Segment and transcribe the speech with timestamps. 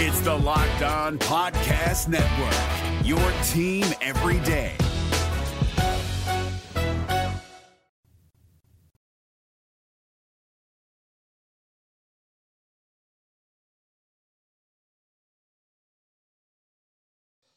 [0.00, 3.18] It's the Locked On Podcast Network, your
[3.48, 4.76] team every day.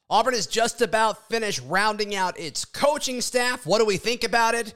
[0.10, 3.68] Auburn is just about finished rounding out its coaching staff.
[3.68, 4.74] What do we think about it?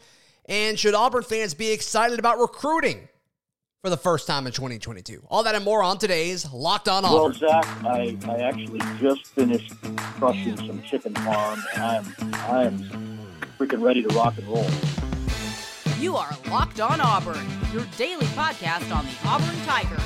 [0.47, 3.09] And should Auburn fans be excited about recruiting
[3.85, 5.27] for the first time in 2022?
[5.29, 7.37] All that and more on today's Locked On Auburn.
[7.39, 9.75] Well, Zac, I, I actually just finished
[10.17, 13.19] crushing some chicken farm, and I'm I am
[13.59, 14.65] freaking ready to rock and roll.
[15.99, 20.01] You are Locked On Auburn, your daily podcast on the Auburn Tigers.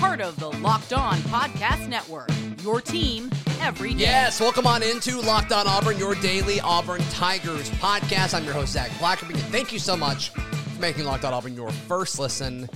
[0.00, 2.28] Part of the Locked On Podcast Network,
[2.64, 3.30] your team
[3.60, 4.00] every day.
[4.00, 8.34] Yes, welcome on into Locked On Auburn, your daily Auburn Tigers podcast.
[8.34, 11.54] I'm your host, Zac Blackerby, and thank you so much for making Locked On Auburn
[11.54, 12.68] your first listen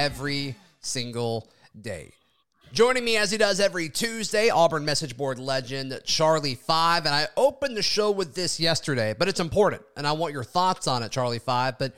[0.00, 1.46] every single
[1.78, 2.10] day.
[2.72, 7.04] Joining me as he does every Tuesday, Auburn message board legend Charlie Five.
[7.04, 10.44] And I opened the show with this yesterday, but it's important, and I want your
[10.44, 11.78] thoughts on it, Charlie Five.
[11.78, 11.94] But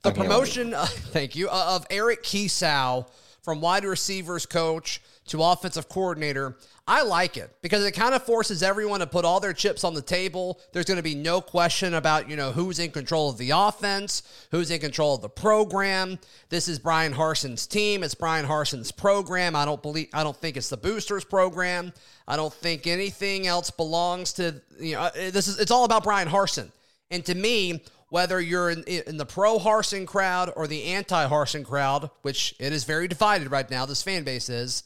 [0.00, 3.06] the promotion, uh, thank you, uh, of Eric Kiesau
[3.46, 8.60] from wide receivers coach to offensive coordinator, I like it because it kind of forces
[8.60, 10.60] everyone to put all their chips on the table.
[10.72, 14.24] There's going to be no question about, you know, who's in control of the offense,
[14.50, 16.18] who's in control of the program.
[16.48, 18.02] This is Bryan Harsin's team.
[18.02, 19.54] It's Bryan Harsin's program.
[19.54, 21.92] I don't believe I don't think it's the boosters program.
[22.26, 26.02] I don't think anything else belongs to, you know, uh, this is it's all about
[26.02, 26.72] Bryan Harsin.
[27.12, 31.64] And to me, whether you're in, in the pro Harsin crowd or the anti Harsin
[31.64, 34.84] crowd, which it is very divided right now, this fan base is,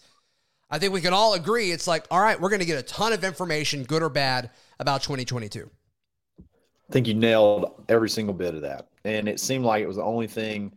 [0.70, 2.82] I think we can all agree it's like, all right, we're going to get a
[2.82, 5.68] ton of information, good or bad, about 2022.
[6.38, 8.88] I think you nailed every single bit of that.
[9.04, 10.72] And it seemed like it was the only thing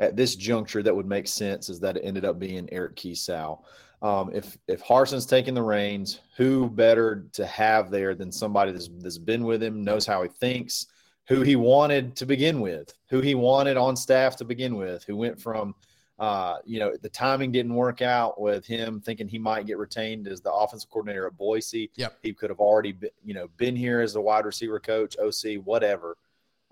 [0.00, 3.58] at this juncture that would make sense is that it ended up being Eric Kiesau.
[4.00, 8.88] Um, if if Harsin's taking the reins, who better to have there than somebody that's,
[8.98, 10.86] that's been with him, knows how he thinks,
[11.28, 15.14] who he wanted to begin with, who he wanted on staff to begin with, who
[15.14, 15.74] went from,
[16.18, 20.26] uh, you know, the timing didn't work out with him thinking he might get retained
[20.26, 21.90] as the offensive coordinator at Boise.
[21.96, 22.18] Yep.
[22.22, 25.62] He could have already, been, you know, been here as a wide receiver coach, OC,
[25.64, 26.16] whatever.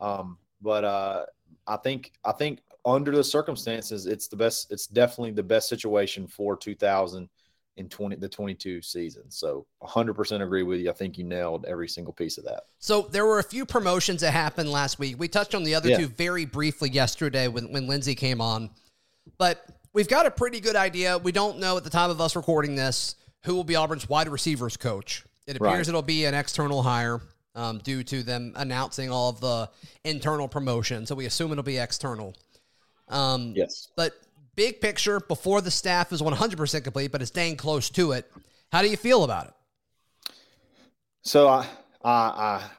[0.00, 1.26] Um, but uh,
[1.66, 4.72] I think I think under the circumstances, it's the best.
[4.72, 6.56] It's definitely the best situation for
[7.84, 9.30] 2020 the 22 season.
[9.30, 10.90] So 100% agree with you.
[10.90, 12.64] I think you nailed every single piece of that.
[12.78, 15.18] So there were a few promotions that happened last week.
[15.18, 15.98] We touched on the other Yeah.
[15.98, 18.70] two very briefly yesterday when, when Lindsay came on.
[19.38, 21.18] But we've got a pretty good idea.
[21.18, 23.14] We don't know at the time of us recording this
[23.44, 25.24] who will be Auburn's wide receivers coach.
[25.46, 25.88] It appears Right.
[25.88, 27.20] it'll be an external hire
[27.54, 29.70] um, due to them announcing all of the
[30.04, 31.08] internal promotions.
[31.08, 32.34] So we assume it'll be external.
[33.08, 33.88] Um, Yes.
[33.96, 34.14] But
[34.56, 38.30] big picture, before the staff is 100% complete, but it's staying close to it,
[38.72, 39.54] how do you feel about it?
[41.22, 41.66] So I,
[42.04, 42.70] I, I,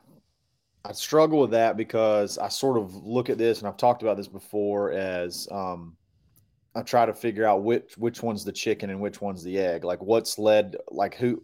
[0.86, 4.18] I struggle with that because I sort of look at this, and I've talked about
[4.18, 4.92] this before.
[4.92, 5.98] As um,
[6.74, 9.84] I try to figure out which which one's the chicken and which one's the egg.
[9.84, 11.44] Like what's led, like who,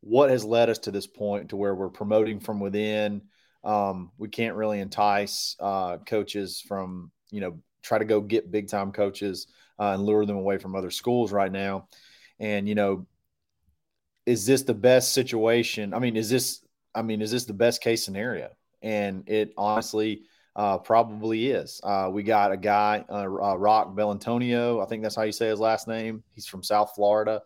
[0.00, 3.22] what has led us to this point to where we're promoting from within.
[3.64, 8.68] Um, we can't really entice uh, coaches from you know try to go get big
[8.68, 9.48] time coaches
[9.78, 11.88] uh, and lure them away from other schools right now.
[12.38, 13.06] And you know,
[14.24, 15.94] is this the best situation?
[15.94, 16.64] I mean, is this
[16.94, 18.50] I mean, is this the best case scenario?
[18.82, 20.22] And it honestly
[20.56, 21.80] uh, probably is.
[21.84, 24.82] Uh, we got a guy, uh, uh, Roc Belantonio.
[24.82, 26.22] I think that's how you say his last name.
[26.34, 27.42] He's from South Florida.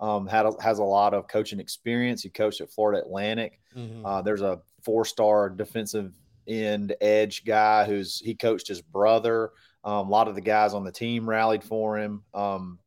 [0.00, 2.22] Um, had a, has a lot of coaching experience.
[2.22, 3.60] He coached at Florida Atlantic.
[4.04, 6.14] Uh, there's a four-star defensive
[6.48, 9.50] end edge guy who's he coached his brother.
[9.84, 12.22] Um, a lot of the guys on the team rallied for him.
[12.32, 12.78] Um,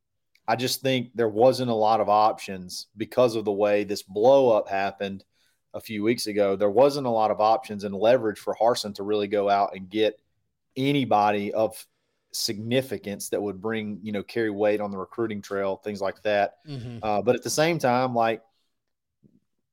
[0.48, 4.50] I just think there wasn't a lot of options because of the way this blow
[4.50, 5.24] up happened
[5.74, 6.56] a few weeks ago.
[6.56, 9.88] There wasn't a lot of options and leverage for Harsin to really go out and
[9.88, 10.20] get
[10.76, 11.86] anybody of
[12.32, 16.56] significance that would bring, you know, carry weight on the recruiting trail, things like that.
[16.66, 16.98] Mm-hmm.
[17.02, 18.42] Uh, but at the same time, like,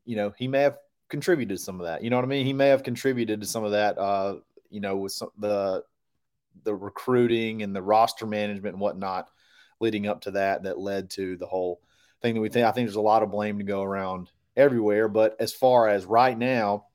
[0.03, 0.77] you know, he may have
[1.09, 2.03] contributed some of that.
[2.03, 2.45] You know what I mean?
[2.45, 3.97] He may have contributed to some of that.
[3.97, 4.35] Uh,
[4.69, 5.83] you know, with some, the
[6.63, 9.29] the recruiting and the roster management and whatnot
[9.79, 11.81] leading up to that that led to the whole
[12.21, 12.65] thing that we think.
[12.65, 15.07] I think there's a lot of blame to go around everywhere.
[15.07, 16.85] But as far as right now,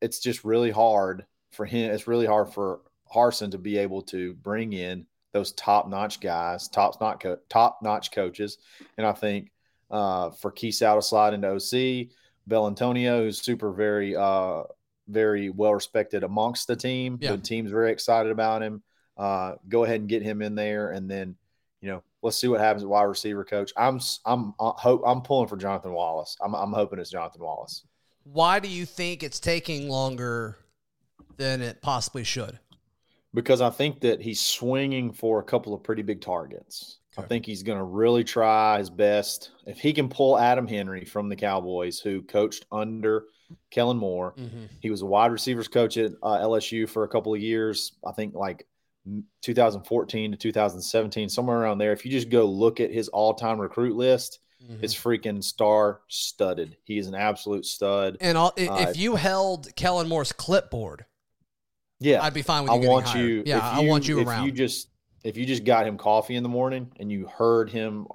[0.00, 1.92] it's just really hard for him.
[1.92, 2.80] It's really hard for
[3.12, 7.78] Harsin to be able to bring in those top notch guys, top notch co- top
[7.82, 8.58] notch coaches,
[8.98, 9.50] and I think
[9.90, 12.08] uh, for Kiesau to slide into OC,
[12.48, 14.64] Belantonio, who's super very uh,
[15.08, 17.18] very well respected amongst the team.
[17.20, 17.32] Yeah.
[17.32, 18.82] The team's very excited about him.
[19.16, 21.36] Uh, go ahead and get him in there, and then
[21.80, 23.72] you know, let's see what happens at wide receiver coach.
[23.76, 26.36] I'm I'm uh, hope I'm pulling for Jonathan Wallace.
[26.40, 27.84] I'm I'm hoping it's Jonathan Wallace.
[28.24, 30.58] Why do you think it's taking longer
[31.36, 32.58] than it possibly should?
[33.34, 36.98] Because I think that he's swinging for a couple of pretty big targets.
[37.16, 37.24] Okay.
[37.24, 39.50] I think he's going to really try his best.
[39.66, 43.24] If he can pull Adam Henry from the Cowboys, who coached under
[43.70, 44.64] Kellen Moore, Mm-hmm.
[44.80, 47.92] he was a wide receivers coach at uh, LSU for a couple of years.
[48.06, 48.66] I think like
[49.42, 51.92] 2014 to 2017, somewhere around there.
[51.92, 54.84] If you just go look at his all time recruit list, Mm-hmm.
[54.84, 56.76] it's freaking star studded.
[56.84, 58.16] He is an absolute stud.
[58.20, 61.04] And all, i- Uh, if you held Kellen Moore's clipboard,
[61.98, 63.28] Yeah, I'd be fine with I you getting want hired.
[63.28, 63.42] you.
[63.44, 64.46] Yeah, if I want you if around.
[64.46, 64.86] you just
[65.24, 68.06] if you just got him coffee in the morning and you heard him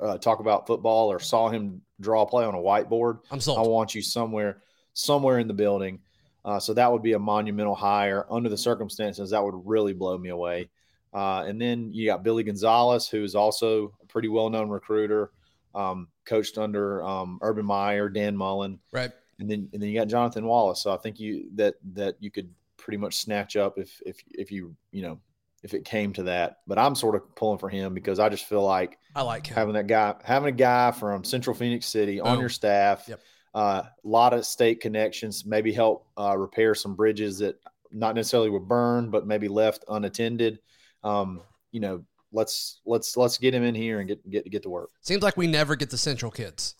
[0.00, 3.62] uh, talk about football or saw him draw a play on a whiteboard, I'm I
[3.62, 4.62] want you somewhere
[4.92, 6.00] somewhere in the building.
[6.46, 9.30] Uh, so that would be a monumental hire under the circumstances.
[9.30, 10.70] That would really blow me away.
[11.12, 15.32] Uh, and then you got Billy Gonzalez, who is also a pretty well known recruiter,
[15.74, 19.10] um, coached under um, Urban Meyer, Dan Mullen right.
[19.40, 20.82] and then and then you got Jonathan Wallace.
[20.82, 24.52] So I think you that that you could pretty much snatch up if if if
[24.52, 25.18] you you know
[25.64, 26.58] if it came to that.
[26.66, 29.54] But I'm sort of pulling for him because I just feel like I like him.
[29.56, 33.04] having that guy having a guy from Central Phoenix City on your staff.
[33.08, 33.20] Yep.
[33.56, 37.58] A uh, lot of state connections, maybe help uh, repair some bridges that
[37.90, 40.58] not necessarily were burned, but maybe left unattended.
[41.02, 41.40] Um,
[41.72, 44.90] you know, let's let's let's get him in here and get get get to work.
[45.00, 46.74] Seems like we never get the Central kids.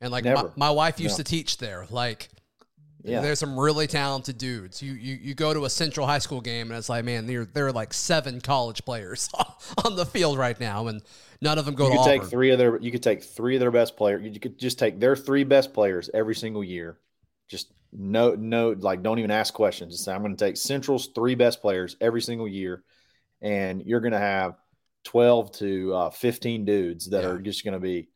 [0.00, 1.24] And like my, my wife used No.
[1.24, 1.86] to teach there.
[1.90, 2.28] Like
[3.04, 3.20] Yeah.
[3.20, 4.82] there's some really talented dudes.
[4.82, 7.44] You, you you go to a Central high school game and it's like, man, there
[7.44, 9.28] there are like seven college players
[9.84, 11.02] on the field right now, and
[11.40, 12.30] none of them go you to could take Auburn.
[12.30, 15.00] three of their you could take three of their best players you could just take
[15.00, 16.98] their three best players every single year
[17.48, 21.08] just no no like don't even ask questions just say i'm going to take central's
[21.14, 22.84] three best players every single year
[23.42, 24.54] and you're going to have
[25.04, 27.30] 12 to uh, 15 dudes that Yeah.
[27.30, 28.08] are just going to be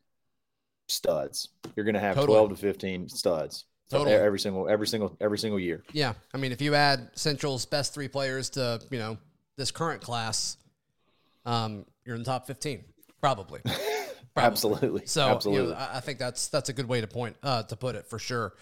[0.89, 2.37] studs you're going to have Totally.
[2.39, 4.13] 12 to 15 studs Totally.
[4.17, 7.95] every single every single every single year Yeah, I mean, if you add Central's best
[7.95, 9.19] three players to you know
[9.57, 10.57] this current class,
[11.45, 12.85] um, you're in the top fifteen,
[13.21, 13.61] probably.
[14.35, 14.51] Probably.
[14.53, 17.37] absolutely So absolutely you know, I I think that's that's a good way to point
[17.43, 18.53] uh, to put it for sure.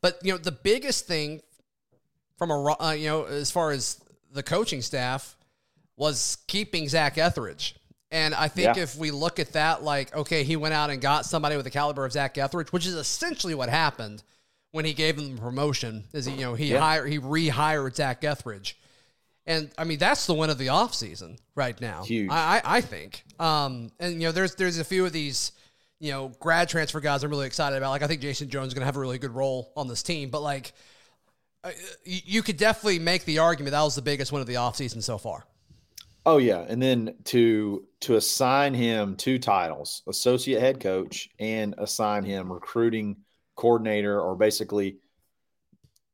[0.00, 1.42] But you know, the biggest thing
[2.38, 4.00] from a uh, you know as far as
[4.32, 5.36] the coaching staff
[5.96, 7.76] was keeping Zac Etheridge.
[8.10, 8.82] And I think Yeah.
[8.82, 11.70] if we look at that, like, okay, he went out and got somebody with the
[11.70, 14.22] caliber of Zac Etheridge, which is essentially what happened
[14.72, 16.04] when he gave him the promotion.
[16.12, 16.80] Is he, you know, he Yeah.
[16.80, 18.78] hired, he rehired Zac Etheridge,
[19.46, 22.04] and I mean that's the win of the offseason right now.
[22.04, 22.30] Huge.
[22.30, 23.24] I, I, I think.
[23.38, 25.52] Um, and you know, there's there's a few of these,
[25.98, 27.90] you know, grad transfer guys I'm really excited about.
[27.90, 30.02] Like I think Jason Jones is going to have a really good role on this
[30.02, 30.72] team, but like.
[31.64, 31.70] uh,
[32.04, 35.02] You you could definitely make the argument that was the biggest win of the offseason
[35.02, 35.44] so far.
[36.26, 42.24] Oh yeah, and then to to assign him two titles, associate head coach and assign
[42.24, 43.16] him recruiting
[43.60, 44.96] coordinator or basically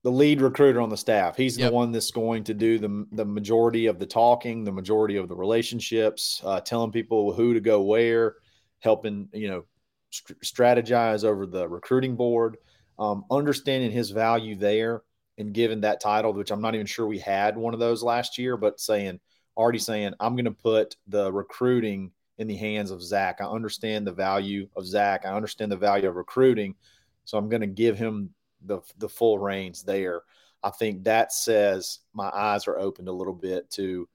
[0.02, 1.36] the lead recruiter on the staff.
[1.36, 1.70] He's Yep.
[1.70, 5.28] the one that's going to do the the majority of the talking, the majority of
[5.28, 8.36] the relationships, uh, telling people who to go where,
[8.80, 9.64] helping you know
[10.10, 12.58] st- strategize over the recruiting board,
[12.98, 15.02] um, understanding his value there,
[15.38, 18.38] and given that title, which I'm not even sure we had one of those last
[18.38, 19.18] year, but saying
[19.56, 23.40] already saying I'm going to put the recruiting in the hands of Zac.
[23.40, 25.24] I understand the value of Zac.
[25.24, 26.74] I understand the value of recruiting,
[27.26, 28.30] so I'm going to give him
[28.64, 30.22] the the full reins there.
[30.62, 34.08] I think that says my eyes are opened a little bit to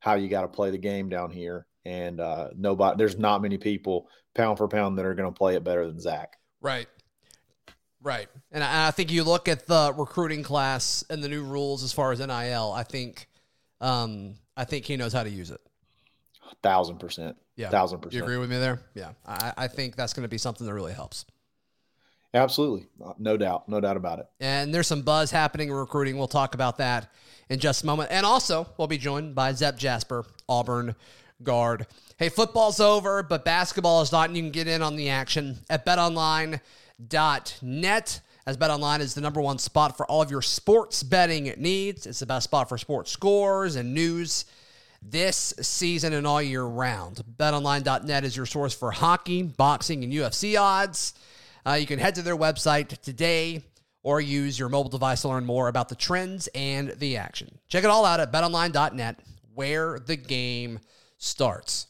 [0.00, 3.58] how you got to play the game down here, and uh, nobody, there's not many
[3.58, 6.36] people pound for pound that are going to play it better than Zac.
[6.60, 6.88] Right.
[8.02, 8.28] Right.
[8.52, 11.92] And I, I think you look at the recruiting class and the new rules as
[11.92, 13.28] far as NIL, I think
[13.80, 15.60] um, I think he knows how to use it.
[16.62, 17.36] Thousand percent.
[17.56, 17.70] Yeah.
[17.70, 18.14] Thousand percent.
[18.14, 18.80] you agree with me there?
[18.94, 19.12] Yeah.
[19.26, 21.24] I, I think that's going to be something that really helps.
[22.36, 22.86] Absolutely.
[23.04, 23.68] Uh, No doubt.
[23.68, 24.26] No doubt about it.
[24.40, 26.16] And there's some buzz happening in recruiting.
[26.18, 27.12] We'll talk about that
[27.48, 28.10] in just a moment.
[28.12, 30.94] And also, we'll be joined by Zep Jasper, Auburn
[31.42, 31.86] guard.
[32.18, 35.58] Hey, football's over, but basketball is not, and you can get in on the action
[35.68, 36.60] at betonline.net.
[38.48, 42.06] As BetOnline is the number one spot for all of your sports betting needs.
[42.06, 44.44] It's the best spot for sports scores and news
[45.02, 47.24] this season and all year round.
[47.38, 51.14] BetOnline.net is your source for hockey, boxing, and UFC odds.
[51.66, 53.62] Uh, you can head to their website today
[54.04, 57.58] or use your mobile device to learn more about the trends and the action.
[57.68, 59.18] Check it all out at betonline.net,
[59.52, 60.78] where the game
[61.18, 61.88] starts.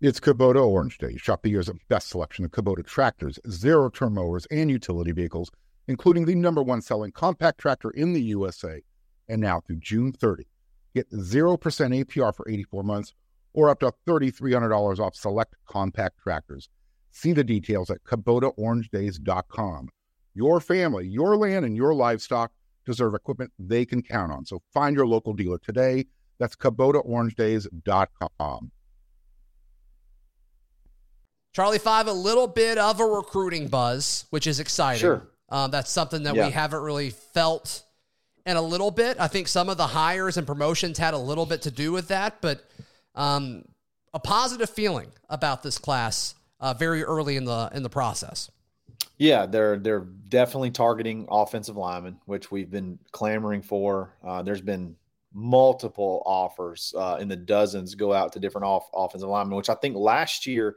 [0.00, 1.16] It's Kubota Orange Day.
[1.16, 5.50] Shop the year's best selection of Kubota tractors, zero turn mowers, and utility vehicles,
[5.88, 8.80] including the number one selling compact tractor in the USA.
[9.28, 10.46] And now through June 30,
[10.94, 13.12] get 0% APR for 84 months
[13.54, 16.68] or up to $3,300 off select compact tractors.
[17.16, 19.88] See the details at KubotaOrangeDays.com.
[20.34, 22.52] Your family, your land, and your livestock
[22.84, 24.44] deserve equipment they can count on.
[24.44, 26.04] So find your local dealer today.
[26.38, 28.70] That's KubotaOrangeDays.com.
[31.54, 35.00] Charlie Five, a little bit of a recruiting buzz, which is exciting.
[35.00, 35.26] Sure.
[35.48, 36.48] Um, that's something that Yeah.
[36.48, 37.82] we haven't really felt
[38.44, 39.18] in a little bit.
[39.18, 42.08] I think some of the hires and promotions had a little bit to do with
[42.08, 42.68] that, but
[43.14, 43.64] um,
[44.12, 48.50] a positive feeling about this class uh, very early in the in the process.
[49.18, 54.14] Yeah, they're they're definitely targeting offensive linemen, which we've been clamoring for.
[54.26, 54.96] Uh, there's been
[55.32, 59.74] multiple offers uh, in the dozens go out to different off offensive linemen, which I
[59.74, 60.76] think last year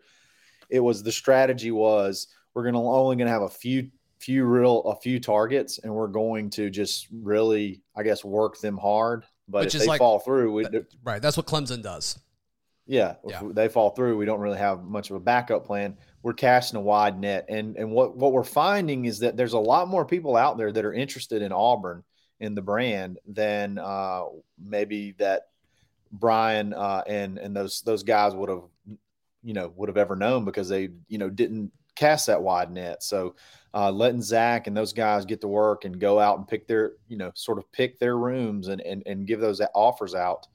[0.70, 4.96] it was the strategy was we're gonna only gonna have a few few real a
[4.96, 9.26] few targets, and we're going to just really I guess work them hard.
[9.48, 10.66] But Which if they like- fall through, we,
[11.04, 11.22] Right.
[11.22, 12.20] That's what Clemson does.
[12.90, 13.50] Yeah, if Yeah.
[13.52, 15.96] they fall through, we don't really have much of a backup plan.
[16.24, 19.60] We're casting a wide net, and and what what we're finding is that there's a
[19.60, 22.04] lot more people out there that are interested in Auburn
[22.40, 24.24] in the brand than uh,
[24.58, 25.50] maybe that
[26.12, 28.64] Bryan uh, and and those those guys would have
[29.44, 33.04] you know would have ever known because they you know didn't cast that wide net.
[33.04, 33.36] So
[33.72, 36.94] uh, letting Zac and those guys get to work and go out and pick their
[37.08, 40.48] you know sort of pick their rooms and and, and give those offers out.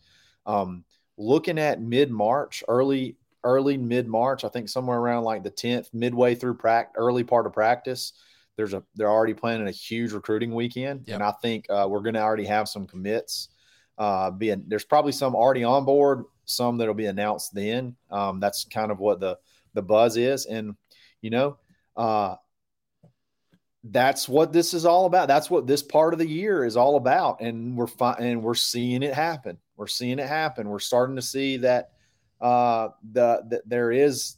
[0.47, 0.85] Um,
[1.17, 5.91] looking at mid March, early early mid March, I think somewhere around like the tenth,
[5.93, 8.13] midway through practice, early part of practice.
[8.57, 11.15] There's a they're already planning a huge recruiting weekend, Yep.
[11.15, 13.49] and I think uh, we're going to already have some commits.
[13.99, 17.97] Uh, being there's probably some already on board, some that'll be announced then.
[18.11, 19.39] Um, that's kind of what the
[19.75, 20.77] the buzz is, and
[21.21, 21.59] you know,
[21.97, 22.37] uh,
[23.85, 25.29] that's what this is all about.
[25.29, 28.55] That's what this part of the year is all about, and we're fi- and we're
[28.55, 29.59] seeing it happen.
[29.77, 30.69] We're seeing it happen.
[30.69, 31.91] We're starting to see that
[32.41, 34.37] uh, the that there is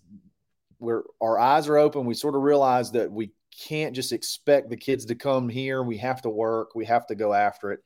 [0.79, 2.05] where our eyes are open.
[2.07, 3.33] We sort of realize that we
[3.67, 5.83] can't just expect the kids to come here.
[5.83, 6.75] We have to work.
[6.75, 7.81] We have to go after it,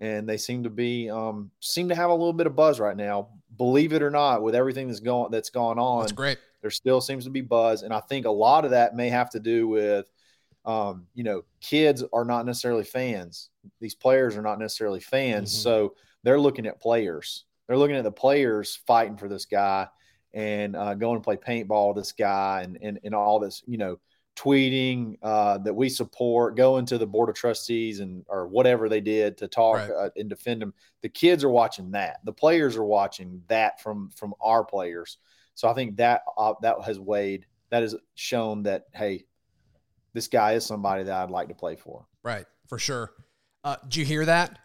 [0.00, 2.96] and they seem to be um, seem to have a little bit of buzz right
[2.96, 3.28] now.
[3.56, 6.38] Believe it or not, with everything that's going that's gone on, That's great.
[6.60, 9.28] there still seems to be buzz and i think a lot of that may have
[9.30, 10.10] to do with
[10.64, 15.62] um, you know kids are not necessarily fans these players are not necessarily fans Mhm.
[15.62, 19.86] so they're looking at players they're looking at the players fighting for this guy
[20.34, 23.78] and uh, going to play paintball with this guy and, and and all this you
[23.78, 23.98] know
[24.34, 29.00] tweeting uh, that we support going to the board of trustees and or whatever they
[29.00, 29.90] did to talk Right.
[29.90, 34.08] uh, and defend them the kids are watching that the players are watching that from
[34.10, 35.18] from our players
[35.54, 37.44] so I think that uh, that has weighed.
[37.68, 39.26] That has shown that hey,
[40.14, 42.06] this guy is somebody that I'd like to play for.
[42.22, 42.46] Right.
[42.68, 43.12] For sure.
[43.62, 44.58] Uh, did you hear that?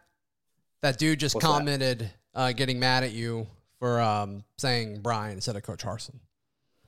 [0.82, 3.48] That dude just What's commented, uh, getting mad at you
[3.80, 6.16] for um, saying Bryan instead of Coach Harsin.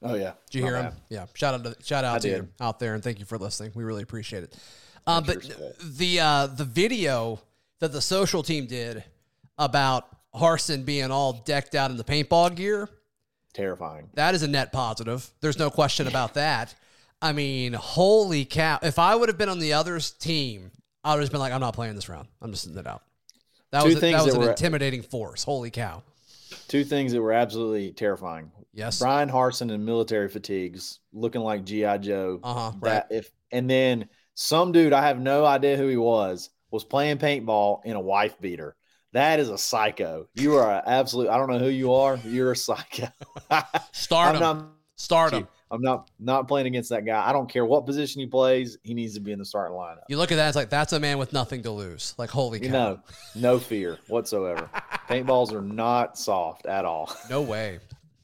[0.01, 0.93] Oh yeah, Did you hear him?
[1.09, 1.25] Yeah.
[1.33, 3.71] Shout out to shout out I to you out there, and thank you for listening.
[3.75, 4.55] We really appreciate it.
[5.05, 5.97] Um, but Thanks for respect.
[5.97, 7.41] the uh, the video
[7.79, 9.03] that the social team did
[9.57, 12.89] about Harsin being all decked out in the paintball gear,
[13.53, 14.09] Terrifying.
[14.13, 15.29] that is a net positive.
[15.41, 16.75] There's no question about that.
[17.21, 18.79] I mean, holy cow!
[18.81, 20.71] If I would have been on the other's team,
[21.03, 22.29] I would have been like, I'm not playing this round.
[22.41, 23.01] I'm just sitting it out.
[23.71, 25.43] That Two was things that was that an were- intimidating force.
[25.43, 26.03] Holy cow!
[26.67, 28.51] Two things that were absolutely terrifying.
[28.73, 28.99] Yes.
[28.99, 32.39] Bryan Harsin in military fatigues, looking like GI Joe.
[32.43, 36.83] Uh-huh, That if and then some dude I have no idea who he was was
[36.83, 38.75] playing paintball in a wife beater.
[39.13, 40.27] That is a psycho.
[40.35, 41.29] You are an absolute.
[41.29, 42.17] I don't know who you are.
[42.23, 43.07] You're a psycho.
[43.91, 45.47] Start I'm not Start him.
[45.71, 47.27] I'm not not playing against that guy.
[47.27, 48.77] I don't care what position he plays.
[48.83, 50.01] He needs to be in the starting lineup.
[50.09, 52.15] You look at that, it's like that's a man with nothing to lose.
[52.17, 52.65] Like holy cow!
[52.65, 52.99] You know,
[53.35, 54.69] no fear whatsoever.
[55.07, 57.79] Paintballs are not soft at all, No way.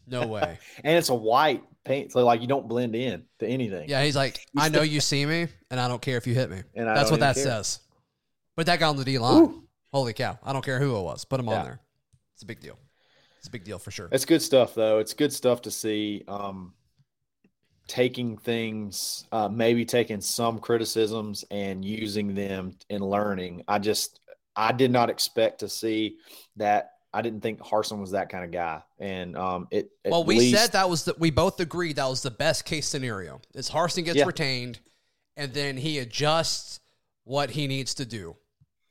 [0.08, 0.58] No way.
[0.84, 3.90] and it's a white paint, so like you don't blend in to anything.
[3.90, 6.50] Yeah, he's like, I know you see me, and I don't care if you hit
[6.50, 6.62] me.
[6.76, 7.44] And I That's what that care.
[7.44, 7.80] says.
[8.56, 9.64] Put that guy on the D line.
[9.92, 10.38] Holy cow!
[10.44, 11.26] I don't care who it was.
[11.26, 11.60] Put him Yeah.
[11.60, 11.80] on there.
[12.34, 12.78] It's a big deal.
[13.38, 14.10] It's a big deal for sure.
[14.12, 14.98] It's good stuff, though.
[15.00, 16.24] It's good stuff to see.
[16.28, 16.74] Um,
[17.88, 23.64] taking things, uh, maybe taking some criticisms and using them in learning.
[23.68, 24.20] I just,
[24.56, 26.18] I did not expect to see
[26.58, 26.92] that.
[27.14, 29.90] I didn't think Harsin was that kind of guy, and um, it.
[30.04, 32.88] Well, we least- said that was that we both agreed that was the best case
[32.88, 33.40] scenario.
[33.54, 34.26] Is Harsin gets Yeah.
[34.26, 34.82] retained,
[35.38, 36.82] and then he adjusts
[37.24, 38.36] what he needs to do,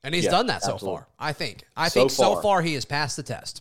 [0.03, 1.01] and he's Yeah, done that so absolutely.
[1.01, 1.09] far.
[1.19, 1.65] I think.
[1.77, 2.43] I So think so far.
[2.43, 3.61] far he has passed the test.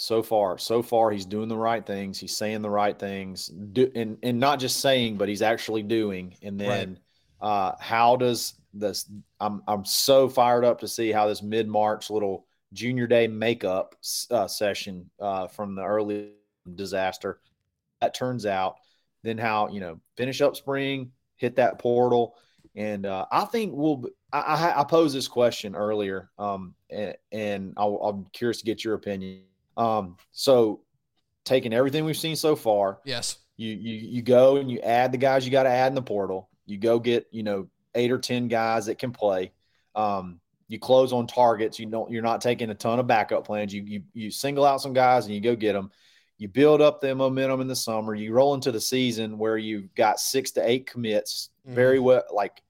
[0.00, 3.90] So far so far he's doing the right things he's saying the right things do,
[3.94, 6.98] and and not just saying but he's actually doing and then
[7.40, 12.46] uh how does this i'm i'm so fired up to see how this mid-march little
[12.72, 13.94] junior day makeup
[14.30, 16.32] uh, session uh from the early
[16.76, 17.40] disaster.
[18.00, 18.76] That turns out.
[19.22, 22.36] Then how you know finish up spring, hit that portal,
[22.76, 24.04] and uh, I think we'll.
[24.32, 28.84] I, I, I posed this question earlier, um, and, and i am curious to get
[28.84, 29.42] your opinion.
[29.78, 30.80] Um, so
[31.44, 35.18] taking everything we've seen so far, yes, you you you go and you add the
[35.18, 36.50] guys you got to add in the portal.
[36.66, 39.52] You go get you know eight or ten guys that can play.
[39.94, 41.78] Um, you close on targets.
[41.78, 42.10] You don't.
[42.10, 43.72] You're not taking a ton of backup plans.
[43.72, 45.90] You you you single out some guys and you go get them.
[46.36, 48.14] You build up the momentum in the summer.
[48.14, 51.74] You roll into the season where you've got six to eight commits, mm-hmm.
[51.74, 52.62] very well, like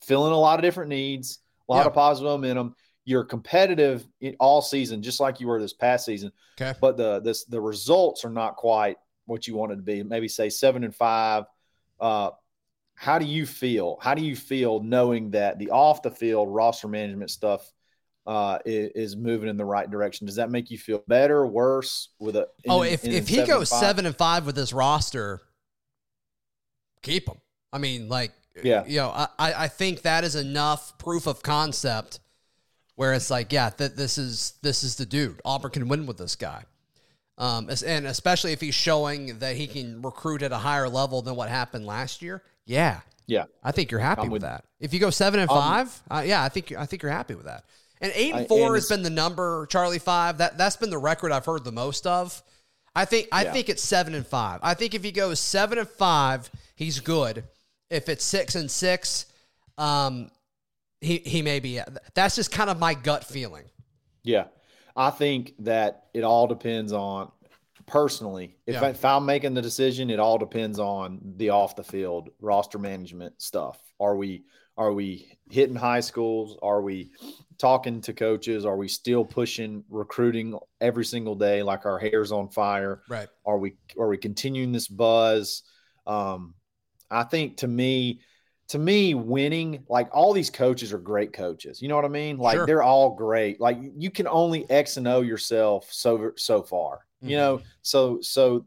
[0.00, 1.88] filling a lot of different needs, a lot yep.
[1.88, 2.74] of positive momentum.
[3.04, 4.06] You're competitive
[4.38, 6.32] all season, just like you were this past season.
[6.60, 6.76] Okay.
[6.80, 10.02] But the this the results are not quite what you wanted to be.
[10.02, 11.44] Maybe say seven and five.
[12.00, 12.30] Uh,
[12.94, 13.98] how do you feel?
[14.00, 17.72] How do you feel knowing that the off the field roster management stuff
[18.26, 20.26] uh, is, is, moving in the right direction?
[20.26, 22.10] Does that make you feel better, worse?
[22.20, 25.42] With a in, oh, if if he goes seven and five with this roster,
[27.02, 27.40] keep him.
[27.72, 28.32] I mean, like,
[28.62, 32.20] yeah, you know, I I think that is enough proof of concept
[32.96, 35.40] where it's like, yeah, that this is this is the dude.
[35.44, 36.64] Auburn can win with this guy.
[37.38, 41.34] Um, and especially if he's showing that he can recruit at a higher level than
[41.34, 42.42] what happened last year.
[42.66, 43.00] Yeah.
[43.26, 43.44] Yeah.
[43.64, 44.64] I think you're happy with, with, that.
[44.78, 47.46] If you go seven and five, uh, yeah, I think I think you're happy with
[47.46, 47.64] that.
[48.00, 50.38] And eight and four I, and has been the number, Charlie five.
[50.38, 52.42] That that's been the record I've heard the most of.
[52.94, 53.52] I think I yeah.
[53.52, 54.60] think it's seven and five.
[54.62, 57.44] I think if he goes seven and five, he's good.
[57.90, 59.26] If it's six and six,
[59.78, 60.30] um,
[61.02, 61.80] he he may be.
[62.14, 63.64] That's just kind of my gut feeling.
[64.22, 64.44] Yeah,
[64.96, 67.30] I think that it all depends on
[67.86, 68.56] personally.
[68.66, 68.82] If, yeah.
[68.82, 72.78] I, if I'm making the decision, it all depends on the off the field roster
[72.78, 73.78] management stuff.
[74.00, 74.44] Are we
[74.78, 76.56] are we hitting high schools?
[76.62, 77.10] Are we
[77.58, 78.64] talking to coaches?
[78.64, 83.02] Are we still pushing recruiting every single day like our hair's on fire?
[83.08, 83.28] Right.
[83.44, 85.62] Are we are we continuing this buzz?
[86.06, 86.54] Um,
[87.10, 88.20] I think to me,
[88.72, 91.82] to me, winning like all these coaches are great coaches.
[91.82, 92.38] You know what I mean?
[92.38, 92.64] Like sure.
[92.64, 93.60] they're all great.
[93.60, 97.04] Like you can only X and O yourself so so far.
[97.22, 97.28] Mm-hmm.
[97.28, 98.64] You know, so so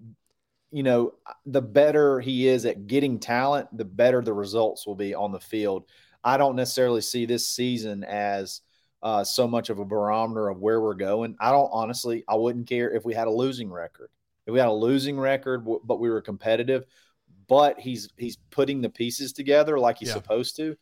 [0.71, 1.15] you know,
[1.47, 5.39] the better he is at getting talent, the better the results will be on the
[5.39, 5.85] field.
[6.23, 8.61] I don't necessarily see this season as
[9.01, 11.35] uh, so much of a barometer of where we're going.
[11.39, 14.11] I don't honestly, I wouldn't care if we had a losing record.
[14.45, 16.85] If we had a losing record, but we were competitive,
[17.47, 20.15] but he's he's putting the pieces together like he's yeah.
[20.15, 20.75] supposed to.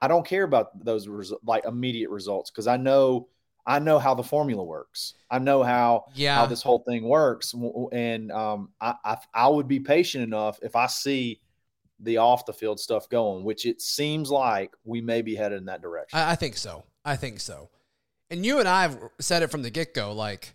[0.00, 1.08] I don't care about those
[1.44, 3.28] like immediate results because I know
[3.66, 5.14] I know how the formula works.
[5.30, 6.36] I know how yeah.
[6.36, 7.54] how this whole thing works,
[7.92, 11.40] and um, I, I, I would be patient enough if I see
[12.00, 15.66] the off the field stuff going, which it seems like we may be headed in
[15.66, 16.18] that direction.
[16.18, 16.84] I, I think so.
[17.04, 17.70] I think so.
[18.30, 20.54] And you and I have said it from the get go, like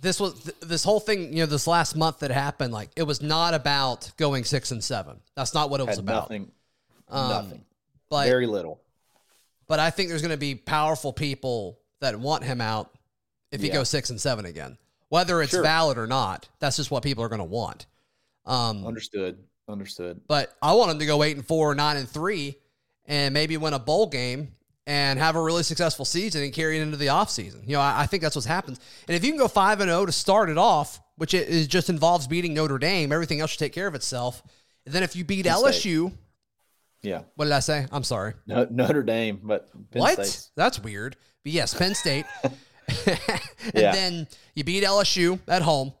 [0.00, 1.32] this was th- this whole thing.
[1.32, 4.82] You know, this last month that happened, like it was not about going six and
[4.82, 5.20] seven.
[5.36, 6.22] That's not what it was Had about.
[6.30, 6.50] Nothing.
[7.08, 7.64] Um, nothing.
[8.10, 8.80] But very little.
[9.66, 12.90] But I think there's going to be powerful people that want him out
[13.50, 13.74] if he yeah.
[13.74, 14.76] goes six and seven again.
[15.08, 15.62] Whether it's sure.
[15.62, 17.86] valid or not, that's just what people are going to want.
[18.46, 19.38] Um, Understood.
[19.68, 20.20] Understood.
[20.28, 22.56] But I want him to go eight and four, nine and three,
[23.06, 24.48] and maybe win a bowl game
[24.86, 27.66] and have a really successful season and carry it into the offseason.
[27.66, 28.78] You know, I, I, think that's what happens.
[29.08, 31.48] And if you can go five and zero oh to start it off, which it,
[31.48, 34.42] it, just involves beating Notre Dame, everything else should take care of itself.
[34.84, 36.18] And then if you beat Penn LSU, State.
[37.02, 37.22] yeah.
[37.36, 37.86] What did I say?
[37.90, 38.34] I'm sorry.
[38.46, 40.14] No, Notre Dame, but Penn what?
[40.14, 40.50] State's.
[40.54, 41.16] That's weird.
[41.42, 42.26] But yes, Penn State.
[43.06, 43.18] and
[43.74, 43.92] yeah.
[43.92, 45.94] then you beat LSU at home,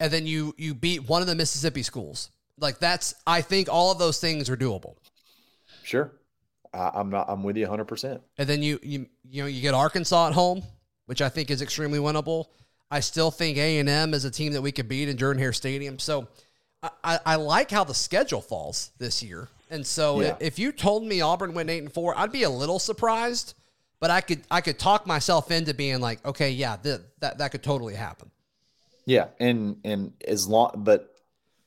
[0.00, 2.30] and then you you beat one of the Mississippi schools.
[2.58, 4.96] Like that's I think all of those things are doable.
[5.84, 6.12] Sure.
[6.72, 7.84] I, am not I'm with you 100.
[7.84, 10.62] percent And then you you you know you get Arkansas at home,
[11.06, 12.46] which I think is extremely winnable.
[12.90, 15.42] I still think A and M is a team that we could beat in Jordan
[15.42, 15.98] Hare Stadium.
[15.98, 16.28] So
[16.82, 19.48] I, I, I like how the schedule falls this year.
[19.70, 20.36] And so yeah.
[20.40, 23.54] if you told me Auburn went eight and four, I'd be a little surprised
[24.00, 27.50] but I could I could talk myself into being like, okay, yeah, th- that that
[27.50, 28.30] could totally happen.
[29.06, 31.14] Yeah, and and as long, but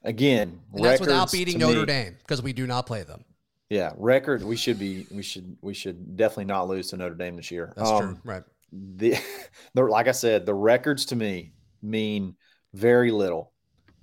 [0.03, 3.23] again, and that's without beating Notre me, Dame because we do not play them.
[3.71, 7.37] Yeah, record we should be we should we should definitely not lose to Notre Dame
[7.37, 7.71] this year.
[7.77, 8.43] That's um, true, right?
[8.73, 9.17] The,
[9.73, 12.35] the like I said, the records to me mean
[12.73, 13.53] very little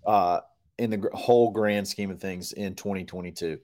[0.07, 0.41] uh,
[0.79, 3.59] in the whole grand scheme of things in 2022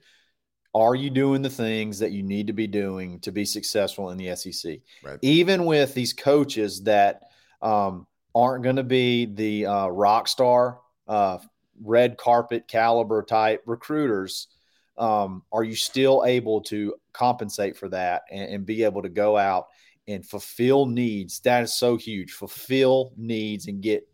[0.75, 4.19] are you doing the things that you need to be doing to be successful in
[4.19, 4.81] the SEC?
[5.05, 5.19] Right.
[5.23, 7.23] Even with these coaches that
[7.63, 11.39] um, aren't going to be the uh, rock star, uh,
[11.81, 14.49] red carpet caliber type recruiters,
[14.97, 19.37] um, are you still able to compensate for that and, and be able to go
[19.37, 19.67] out
[20.07, 21.41] and fulfill needs?
[21.41, 22.33] That is so huge.
[22.33, 24.09] Fulfill needs and get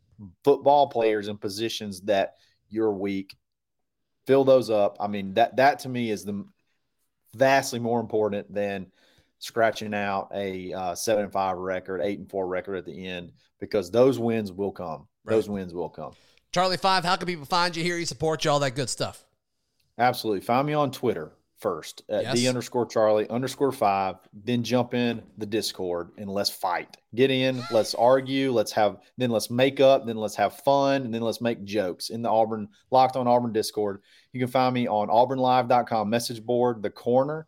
[0.44, 2.34] football players in positions that
[2.68, 3.36] you're weak.
[4.26, 4.96] Fill those up.
[5.00, 6.44] I mean, that that to me is the
[7.34, 8.86] vastly more important than
[9.38, 13.32] scratching out a uh, seven and five record, eight and four record at the end,
[13.58, 15.08] because those wins will come.
[15.24, 15.34] Right.
[15.34, 16.12] Those wins will come.
[16.52, 17.96] Charlie Five, how can people find you here?
[17.96, 19.24] You support you, all that good stuff.
[20.00, 20.40] Absolutely.
[20.40, 22.36] Find me on Twitter first at yes.
[22.36, 24.16] the underscore Charlie underscore five.
[24.32, 26.96] Then jump in the Discord and let's fight.
[27.14, 31.14] Get in, let's argue, let's have then let's make up, then let's have fun, and
[31.14, 34.00] then let's make jokes in the Auburn Locked on Auburn Discord.
[34.32, 37.46] You can find me on auburnlive.com message board, the corner.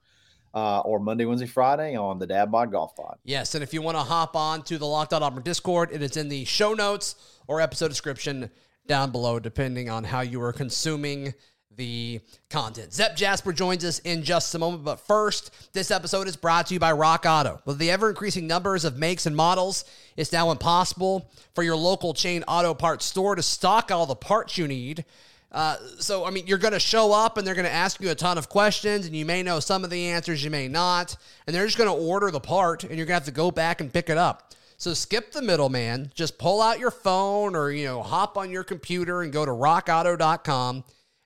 [0.55, 3.17] Uh, or Monday, Wednesday, Friday on the Dad Bod Golf Pod.
[3.25, 6.03] Yes, and if you want to hop on to the Locked On Auburn Discord, it
[6.03, 7.15] is in the show notes
[7.49, 8.51] or episode description
[8.87, 11.33] down below, depending on how you are consuming
[11.77, 12.93] the content.
[12.93, 16.75] Zep Jasper joins us in just a moment, but first, this episode is brought to
[16.75, 17.61] you by Rock Auto.
[17.65, 19.85] With the ever increasing numbers of makes and models,
[20.17, 24.59] it's now impossible for your local chain auto parts store to stock all the parts
[24.59, 25.05] you need.
[25.51, 28.11] Uh, so, I mean, you're going to show up and they're going to ask you
[28.11, 31.17] a ton of questions, and you may know some of the answers, you may not.
[31.47, 33.51] And they're just going to order the part, and you're going to have to go
[33.51, 34.55] back and pick it up.
[34.79, 36.11] So skip the middleman.
[36.15, 39.53] Just pull out your phone or, you know, hop on your computer and go to
[39.53, 40.83] rockauto.com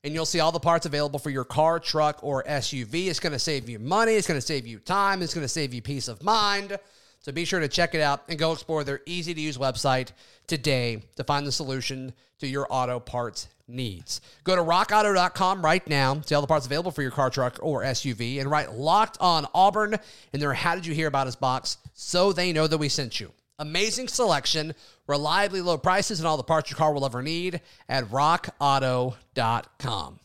[0.06, 3.08] and you'll see all the parts available for your car, truck, or SUV.
[3.08, 4.12] It's going to save you money.
[4.12, 5.20] It's going to save you time.
[5.20, 6.78] It's going to save you peace of mind.
[7.18, 10.12] So be sure to check it out and go explore their easy to use website
[10.46, 14.20] today to find the solution to your auto parts needs.
[14.44, 17.82] Go to rockauto.com right now, see all the parts available for your car, truck, or
[17.82, 19.96] SUV, and write locked on Auburn
[20.32, 23.18] in their How Did You Hear About Us box so they know that we sent
[23.18, 23.32] you.
[23.58, 24.74] Amazing selection,
[25.06, 30.20] reliably low prices, and all the parts your car will ever need at rockauto.com.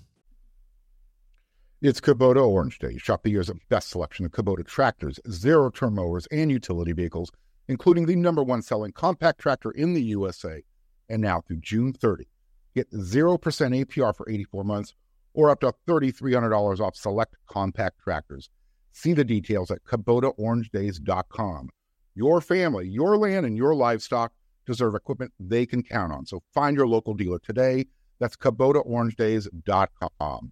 [1.82, 2.98] It's Kubota Orange Day.
[2.98, 7.32] Shop the year's best selection of Kubota tractors, zero turn mowers, and utility vehicles,
[7.70, 10.62] including the number one selling compact tractor in the USA.
[11.10, 12.28] And now through June 30,
[12.76, 14.94] get 0% APR for 84 months
[15.34, 18.50] or up to $3,300 off select compact tractors.
[18.92, 21.70] See the details at KubotaOrangeDays.com.
[22.16, 24.34] Your family, your land, and your livestock
[24.66, 26.26] deserve equipment they can count on.
[26.26, 27.86] So find your local dealer today.
[28.20, 30.52] That's KubotaOrangeDays.com.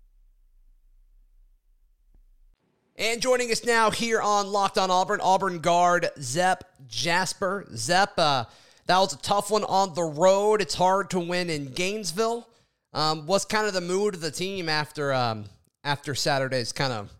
[2.96, 7.66] And joining us now here on Locked on Auburn, Auburn guard Zep Jasper.
[7.74, 8.44] Zep, uh,
[8.88, 10.62] that was a tough one on the road.
[10.62, 12.46] It's hard to win in Gainesville.
[12.92, 15.46] Um, what's kind of the mood of the team after um,
[15.84, 17.14] after Saturday's kind of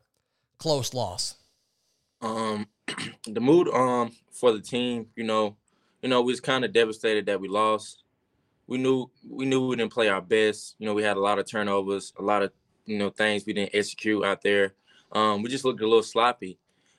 [0.58, 1.36] close loss?
[2.22, 2.68] Um,
[3.26, 5.58] the mood um for the team, you know,
[6.02, 8.04] you know, we was kind of devastated that we lost.
[8.68, 10.76] We knew we knew we didn't play our best.
[10.80, 12.52] You know, we had a lot of turnovers, a lot of
[12.86, 14.74] you know things we didn't execute out there.
[15.12, 16.58] Um, we just looked a little sloppy,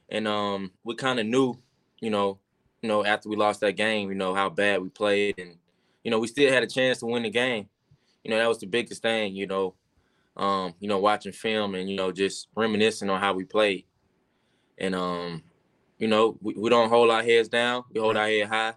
[0.09, 1.55] and um, we kind of knew,
[2.01, 2.39] you know,
[2.83, 5.57] you know, after we lost that game, you know how bad we played, and
[6.05, 7.69] you know we still had a chance to win the game.
[8.25, 9.35] You know that was the biggest thing.
[9.35, 9.75] You know,
[10.37, 13.85] um, you know watching film and you know just reminiscing on how we played,
[14.79, 15.43] and um,
[16.01, 17.85] you know, we, we don't hold our heads down.
[17.93, 18.75] We hold our head high.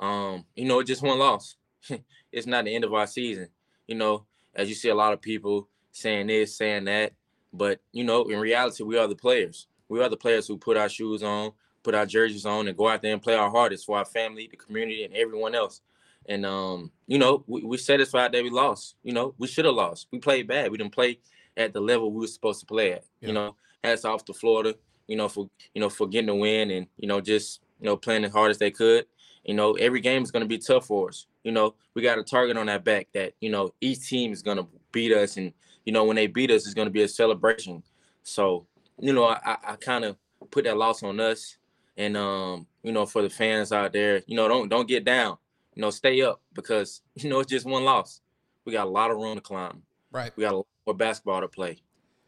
[0.00, 1.56] Um, you know, it just one loss.
[2.32, 3.48] it's not the end of our season.
[3.86, 7.12] You know, as you see a lot of people saying this, saying that.
[7.52, 9.68] But, you know, in reality, we are the players.
[9.88, 12.88] We are the players who put our shoes on, put our jerseys on, and go
[12.88, 15.82] out there and play our hardest for our family, the community, and everyone else.
[16.28, 18.96] And um, you know, we, we satisfied that we lost.
[19.02, 20.08] You know, we should have lost.
[20.10, 20.70] We played bad.
[20.70, 21.20] We didn't play
[21.56, 23.04] at the level we were supposed to play at.
[23.20, 23.28] Yeah.
[23.28, 24.74] You know, hats off to Florida
[25.06, 27.96] you know, for you know, for getting the win and you know, just you know,
[27.96, 29.06] playing as hard as they could.
[29.44, 31.26] You know, every game is going to be tough for us.
[31.44, 34.42] You know, we got a target on that back that you know each team is
[34.42, 35.52] going to beat us, and
[35.84, 37.82] you know when they beat us, it's going to be a celebration.
[38.22, 38.66] So,
[39.00, 40.16] you know, I, I kind of
[40.50, 41.58] put that loss on us,
[41.96, 45.38] and um, you know, for the fans out there, you know, don't don't get down.
[45.74, 48.20] You know, stay up because you know it's just one loss.
[48.64, 49.82] We got a lot of room to climb.
[50.10, 50.32] Right.
[50.36, 51.78] We got a lot more basketball to play.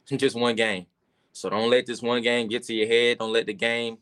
[0.08, 0.86] It's just one game.
[1.32, 3.18] So don't let this one game get to your head.
[3.18, 3.98] Don't let the game,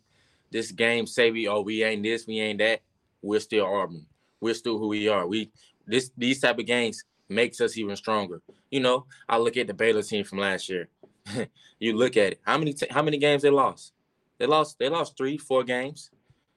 [0.51, 2.81] this game say we oh we ain't this, we ain't that.
[3.23, 4.07] We're still Auburn.
[4.41, 5.27] We're still who we are.
[5.27, 5.51] We
[5.87, 8.41] this these type of games makes us even stronger.
[8.71, 10.89] You know, I look at the Baylor team from last year.
[11.79, 12.41] you look at it.
[12.45, 13.93] How many t- how many games they lost?
[14.39, 16.11] They lost they lost three, four games.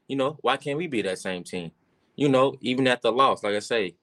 [0.07, 1.71] You know, why can't we be that same team?
[2.15, 3.95] You know, even at the loss, like I say,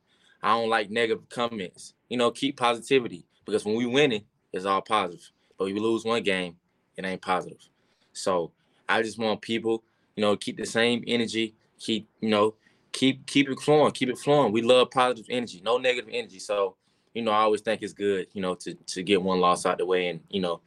[0.42, 1.94] I don't like negative comments.
[2.08, 5.30] You know, keep positivity because when we winning, it's all positive.
[5.58, 6.56] But we lose one game,
[6.96, 7.68] it ain't positive.
[8.12, 8.52] So
[8.88, 9.82] I just want people,
[10.16, 12.54] you know, keep the same energy, keep, you know,
[12.92, 14.52] keep keep it flowing, keep it flowing.
[14.52, 16.38] We love positive energy, no negative energy.
[16.38, 16.76] So,
[17.14, 19.78] you know, I always think it's good, you know, to to get one loss out
[19.78, 20.60] the way and you know,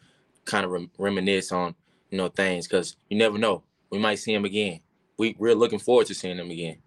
[0.45, 1.75] kind of rem- reminisce on
[2.11, 4.79] you know things because you never know, we might see him again.
[5.17, 6.77] We we're looking forward to seeing him again.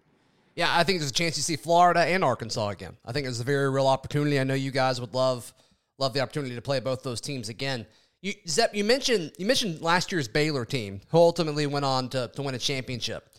[0.55, 2.95] Yeah, I think there's a chance you see Florida and Arkansas again.
[3.03, 4.39] I think it's a very real opportunity.
[4.39, 5.51] I know you guys would love
[5.97, 7.85] love the opportunity to play both those teams again.
[8.21, 12.31] You, Zep, you mentioned you mentioned last year's Baylor team, who ultimately went on to,
[12.35, 13.29] to win a championship.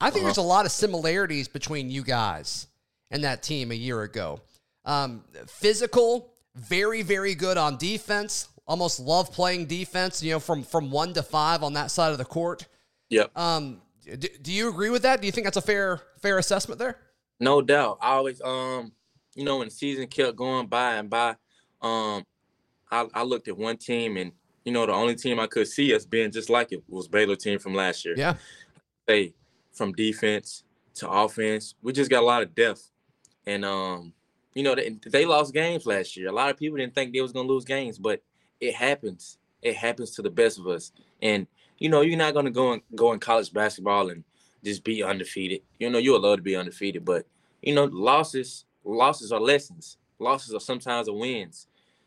[0.00, 0.26] I think uh-huh.
[0.26, 2.66] there's a lot of similarities between you guys
[3.10, 4.40] and that team a year ago.
[4.84, 8.48] Um, physical, very very good on defense.
[8.66, 10.22] Almost love playing defense.
[10.22, 12.66] You know, from from one to five on that side of the court.
[13.10, 13.36] Yep.
[13.36, 15.20] Um, do, do you agree with that?
[15.20, 16.98] Do you think that's a fair fair assessment there?
[17.40, 17.98] No doubt.
[18.02, 18.92] I always um,
[19.34, 21.36] you know, when the season kept going by and by,
[21.84, 22.24] um,
[22.90, 24.32] I, I looked at one team and
[24.64, 27.36] you know the only team I could see us being just like it was Baylor
[27.36, 28.14] team from last year.
[28.16, 28.34] Yeah.
[29.06, 29.34] They
[29.72, 32.90] from defense to offense, we just got a lot of depth,
[33.46, 34.12] and um,
[34.54, 36.28] you know they, they lost games last year.
[36.28, 38.22] A lot of people didn't think they was gonna lose games, but
[38.60, 39.38] it happens.
[39.60, 41.46] It happens to the best of us, and
[41.78, 44.24] you know you're not gonna go and go in college basketball and
[44.64, 45.60] just be undefeated.
[45.78, 47.26] You know you'll love to be undefeated, but
[47.60, 49.98] you know losses losses are lessons.
[50.20, 51.66] Losses are sometimes a wins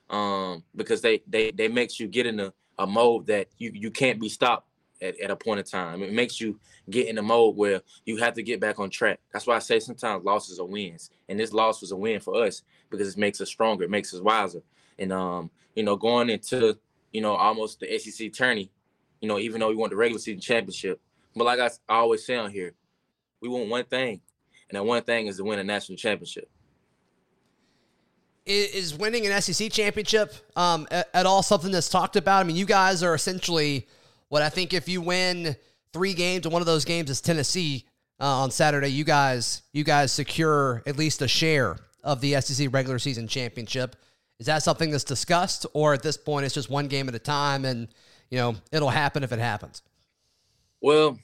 [0.10, 3.92] um, because they they they makes you get in a, a mode that you you
[3.92, 4.68] can't be stopped
[5.02, 6.02] at, at a point in time.
[6.02, 9.20] It makes you get in a mode where you have to get back on track.
[9.32, 12.44] That's why I say sometimes losses are wins, and this loss was a win for
[12.44, 14.62] us because it makes us stronger, it makes us wiser,
[14.98, 16.78] and um, you know, going into
[17.12, 18.72] you know almost the SEC tourney,
[19.22, 21.02] you know, even though we won the regular season championship,
[21.36, 22.74] but like I, I always say on here,
[23.42, 24.22] we want one thing,
[24.70, 26.50] and that one thing is to win a national championship
[28.48, 32.40] is winning an SEC championship um, at, at, all something that's talked about?
[32.40, 33.88] I mean, you guys are essentially
[34.30, 35.56] what I think if you win
[35.94, 37.86] three games and one of those games is Tennessee
[38.20, 42.70] uh, on Saturday, you guys you guys secure at least a share of the SEC
[42.72, 43.96] regular season championship.
[44.40, 47.20] Is that something that's discussed, or at this point it's just one game at a
[47.20, 47.88] time, and
[48.30, 49.82] you know it'll happen if it happens?
[50.80, 51.18] Well,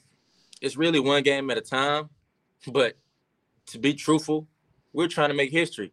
[0.60, 2.10] it's really one game at a time,
[2.66, 2.96] but
[3.66, 4.48] to be truthful,
[4.92, 5.92] we're trying to make history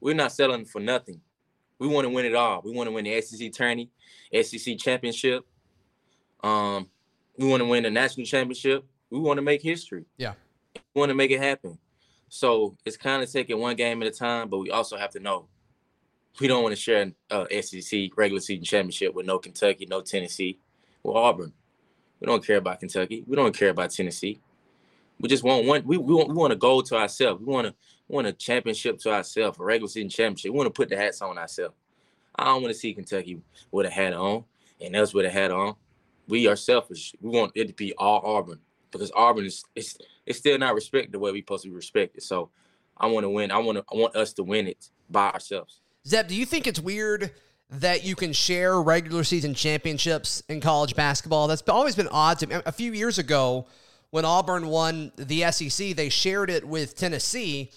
[0.00, 1.20] we're not selling for nothing.
[1.78, 2.62] We want to win it all.
[2.64, 3.90] We want to win the SEC tourney,
[4.42, 5.44] SEC championship.
[6.42, 6.88] Um,
[7.38, 8.84] we want to win the national championship.
[9.10, 10.04] We want to make history.
[10.16, 10.34] Yeah,
[10.94, 11.78] we want to make it happen.
[12.28, 15.20] So it's kind of taking one game at a time, but we also have to
[15.20, 15.48] know
[16.40, 20.58] we don't want to share uh, SEC regular season championship with no Kentucky, no Tennessee,
[21.02, 21.52] with Auburn.
[22.20, 23.24] We don't care about Kentucky.
[23.26, 24.40] We don't care about Tennessee.
[25.18, 25.82] We just want one.
[25.84, 27.40] We we want, we want a goal to ourselves.
[27.40, 27.74] We want to
[28.08, 30.52] want a championship to ourselves, a regular season championship.
[30.52, 31.74] We want to put the hats on ourselves.
[32.34, 34.44] I don't want to see Kentucky with a hat on
[34.80, 35.74] and us with a hat on.
[36.28, 37.14] We are selfish.
[37.20, 41.12] We want it to be all Auburn because Auburn is it's it's still not respected
[41.12, 42.22] the way we supposed to be respected.
[42.22, 42.50] So
[42.96, 43.50] I want to win.
[43.50, 45.80] I want to I want us to win it by ourselves.
[46.06, 47.32] Zep, do you think it's weird
[47.68, 51.48] that you can share regular season championships in college basketball?
[51.48, 52.56] That's always been odd to me.
[52.64, 53.66] A few years ago,
[54.10, 57.70] when Auburn won the SEC, they shared it with Tennessee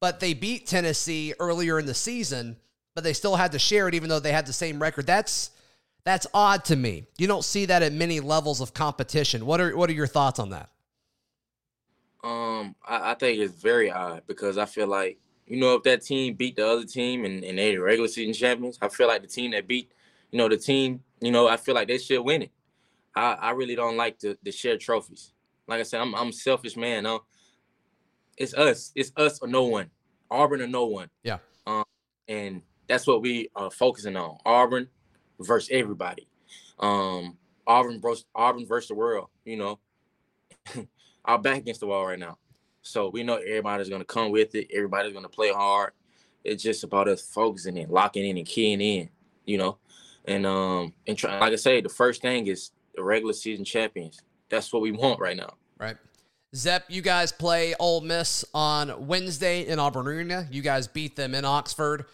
[0.00, 2.56] but they beat Tennessee earlier in the season,
[2.94, 5.06] but they still had to share it even though they had the same record.
[5.06, 5.50] That's
[6.04, 7.04] that's odd to me.
[7.18, 9.44] You don't see that at many levels of competition.
[9.44, 10.70] What are what are your thoughts on that?
[12.24, 16.02] Um, I, I think it's very odd because I feel like you know if that
[16.02, 19.20] team beat the other team and, and they the regular season champions, I feel like
[19.20, 19.92] the team that beat
[20.30, 22.50] you know the team you know I feel like they should win it.
[23.14, 25.32] I, I really don't like to, to share trophies.
[25.70, 27.04] Like I said, I'm I'm a selfish man.
[27.04, 27.22] No,
[28.36, 28.90] it's us.
[28.96, 29.88] It's us or no one.
[30.28, 31.08] Auburn or no one.
[31.22, 31.38] Yeah.
[31.64, 31.84] Um,
[32.26, 34.38] and that's what we are focusing on.
[34.44, 34.88] Auburn
[35.38, 36.26] versus everybody.
[36.80, 39.28] Um, Auburn versus Auburn versus the world.
[39.44, 39.78] You know,
[41.24, 42.36] our back against the wall right now.
[42.82, 44.66] So we know everybody's gonna come with it.
[44.74, 45.92] Everybody's gonna play hard.
[46.42, 49.08] It's just about us focusing in, locking in, and keying in.
[49.44, 49.78] You know,
[50.24, 54.20] and um, and try, like I say, the first thing is the regular season champions.
[54.48, 55.54] That's what we want right now.
[55.80, 55.96] Right.
[56.54, 60.46] Zep, you guys play Ole Miss on Wednesday in Auburn Arena.
[60.50, 62.04] You guys beat them in Oxford.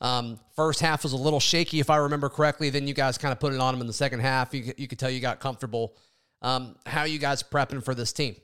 [0.00, 2.70] Um, first half was a little shaky, if I remember correctly.
[2.70, 4.54] Then you guys kind of put it on them in the second half.
[4.54, 5.96] You, you could tell you got comfortable.
[6.42, 8.36] Um, how are you guys prepping for this team?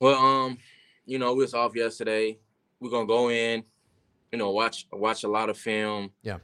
[0.00, 0.58] Well, um,
[1.06, 2.38] you know, we was off yesterday.
[2.80, 3.62] We're gonna go in,
[4.32, 6.10] you know, watch watch a lot of film.
[6.22, 6.38] Yeah.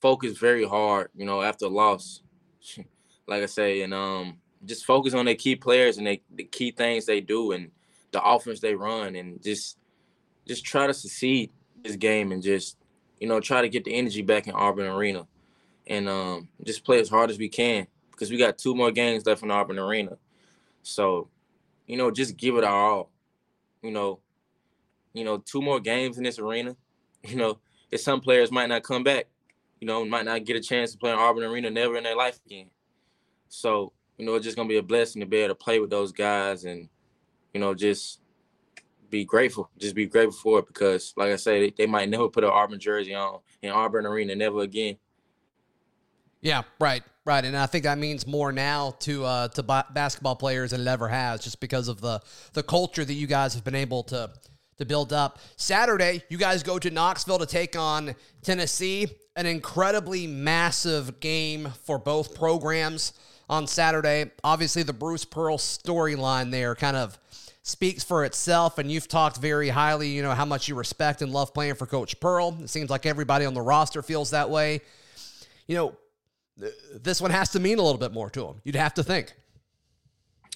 [0.00, 2.22] Focus very hard, you know, after a loss.
[3.26, 6.70] like I say, and um, just focus on their key players and they, the key
[6.70, 7.70] things they do and
[8.12, 9.78] the offense they run and just
[10.46, 11.50] just try to succeed
[11.82, 12.76] this game and just
[13.20, 15.26] you know try to get the energy back in Auburn Arena
[15.86, 19.26] and um, just play as hard as we can because we got two more games
[19.26, 20.16] left in Auburn Arena.
[20.82, 21.28] So,
[21.86, 23.10] you know, just give it our all.
[23.82, 24.20] You know,
[25.12, 26.76] you know, two more games in this arena.
[27.26, 27.58] You know,
[27.90, 29.28] if some players might not come back,
[29.80, 32.14] you know, might not get a chance to play in Auburn Arena never in their
[32.14, 32.66] life again.
[33.48, 35.90] So you know, it's just gonna be a blessing to be able to play with
[35.90, 36.88] those guys and,
[37.52, 38.20] you know, just
[39.10, 39.70] be grateful.
[39.78, 42.50] Just be grateful for it because, like I said, they, they might never put an
[42.50, 44.96] Auburn jersey on in Auburn Arena, never again.
[46.40, 50.36] Yeah, right, right, and I think that means more now to uh, to b- basketball
[50.36, 52.20] players than it ever has, just because of the
[52.52, 54.30] the culture that you guys have been able to
[54.78, 55.38] to build up.
[55.56, 61.98] Saturday, you guys go to Knoxville to take on Tennessee, an incredibly massive game for
[61.98, 63.12] both programs
[63.54, 64.30] on Saturday.
[64.42, 67.18] Obviously, the Bruce Pearl storyline there kind of
[67.62, 71.32] speaks for itself, and you've talked very highly, you know, how much you respect and
[71.32, 72.56] love playing for Coach Pearl.
[72.60, 74.82] It seems like everybody on the roster feels that way.
[75.66, 75.96] You know,
[76.94, 78.60] this one has to mean a little bit more to him.
[78.64, 79.32] You'd have to think.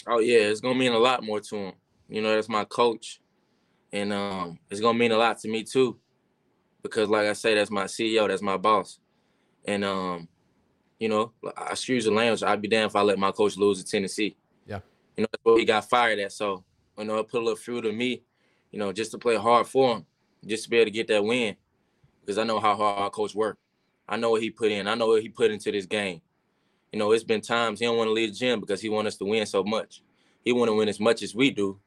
[0.06, 1.72] Oh yeah, it's gonna mean a lot more to him.
[2.08, 3.20] You know, that's my coach,
[3.92, 5.98] and um, it's gonna mean a lot to me too,
[6.82, 8.98] because like I say, that's my CEO, that's my boss,
[9.66, 10.28] and um,
[10.98, 12.42] you know, I excuse the language.
[12.42, 14.36] I'd be damned if I let my coach lose to Tennessee.
[14.66, 14.80] Yeah,
[15.16, 16.32] you know, that's what he got fired at.
[16.32, 16.64] So
[16.98, 18.22] you know, it put a little fuel to me,
[18.70, 20.06] you know, just to play hard for him,
[20.44, 21.56] just to be able to get that win,
[22.20, 23.60] because I know how hard our coach worked.
[24.08, 24.88] I know what he put in.
[24.88, 26.22] I know what he put into this game.
[26.92, 29.08] You know, it's been times he don't want to leave the gym because he wants
[29.08, 30.02] us to win so much.
[30.44, 31.78] He want to win as much as we do.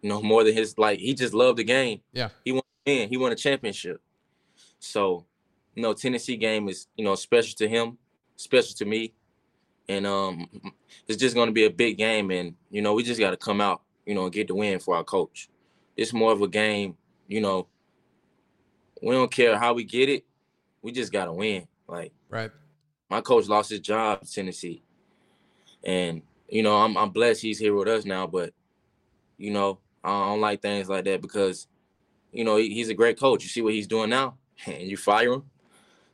[0.00, 2.00] You know, more than his like he just loved the game.
[2.12, 2.30] Yeah.
[2.44, 3.08] He want to win.
[3.08, 4.00] He won a championship.
[4.78, 5.26] So,
[5.74, 7.98] you know, Tennessee game is, you know, special to him,
[8.36, 9.12] special to me.
[9.88, 10.48] And um
[11.06, 13.82] it's just gonna be a big game and you know, we just gotta come out,
[14.04, 15.48] you know, and get the win for our coach.
[15.96, 16.96] It's more of a game,
[17.26, 17.68] you know.
[19.02, 20.24] We don't care how we get it
[20.86, 21.66] we just gotta win.
[21.88, 22.50] Like right.
[23.10, 24.84] My coach lost his job in Tennessee,
[25.82, 28.28] and you know I'm I'm blessed he's here with us now.
[28.28, 28.54] But
[29.36, 31.66] you know I don't like things like that because
[32.32, 33.42] you know he, he's a great coach.
[33.42, 35.42] You see what he's doing now, and you fire him.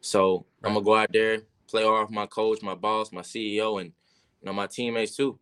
[0.01, 0.71] So right.
[0.71, 3.93] I'm gonna go out there, play off my coach, my boss, my CEO, and
[4.41, 5.39] you know my teammates too.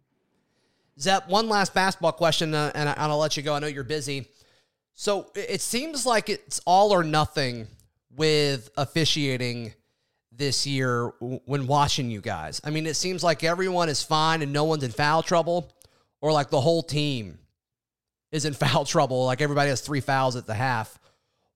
[0.99, 3.55] Zep, one last basketball question, uh, and, I, and I'll let you go.
[3.55, 4.27] I know you're busy.
[4.95, 7.67] So it seems like it's all or nothing
[8.17, 9.73] with officiating
[10.41, 12.61] this year when watching you guys?
[12.65, 15.73] I mean, it seems like everyone is fine and no one's in foul trouble,
[16.21, 17.39] or like the whole team
[18.33, 20.99] is in foul trouble, like everybody has three fouls at the half.